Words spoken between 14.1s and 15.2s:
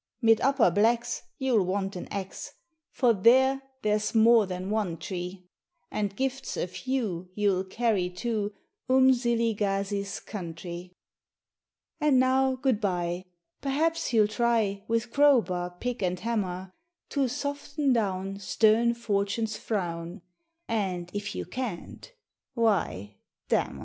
you'll try With